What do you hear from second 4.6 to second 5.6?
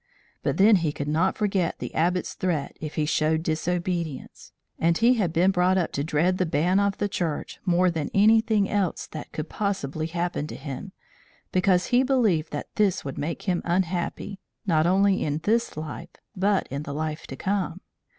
and he had been